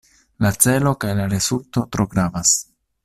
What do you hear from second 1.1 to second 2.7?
la rezulto tro gravas.